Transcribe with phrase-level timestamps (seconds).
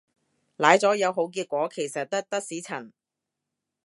[0.55, 2.91] 奶咗有好結果其實得的士陳